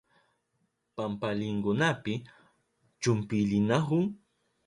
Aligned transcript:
Pampalinkunapi 0.95 2.13
chumpilinahun. 3.01 4.03